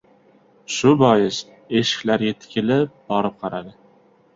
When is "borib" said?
3.15-3.41